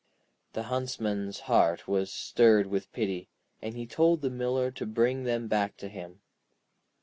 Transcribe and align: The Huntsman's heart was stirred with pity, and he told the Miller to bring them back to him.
The 0.53 0.63
Huntsman's 0.63 1.41
heart 1.41 1.87
was 1.87 2.11
stirred 2.11 2.65
with 2.65 2.91
pity, 2.91 3.29
and 3.61 3.75
he 3.75 3.85
told 3.85 4.21
the 4.21 4.31
Miller 4.31 4.71
to 4.71 4.87
bring 4.87 5.25
them 5.25 5.47
back 5.47 5.77
to 5.77 5.89
him. 5.89 6.21